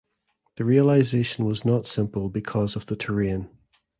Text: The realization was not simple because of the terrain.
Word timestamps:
The 0.55 0.65
realization 0.65 1.45
was 1.45 1.63
not 1.63 1.85
simple 1.85 2.27
because 2.27 2.75
of 2.75 2.87
the 2.87 2.95
terrain. 2.95 3.51